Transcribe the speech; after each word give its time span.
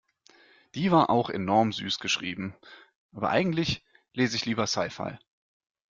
Die 0.73 0.89
war 0.91 1.11
auch 1.11 1.29
enorm 1.29 1.71
süß 1.71 1.99
geschrieben. 1.99 2.55
Aber 3.13 3.29
eigentlich 3.29 3.83
lese 4.13 4.35
ich 4.35 4.47
lieber 4.47 4.65
Sci-Fi. 4.65 5.19